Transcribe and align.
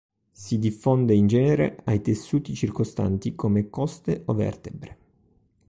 Si 0.31 0.57
diffonde 0.57 1.13
in 1.13 1.27
genere 1.27 1.77
ai 1.83 2.01
tessuti 2.01 2.55
circostanti, 2.55 3.35
come 3.35 3.69
coste 3.69 4.23
o 4.25 4.33
vertebre. 4.33 4.97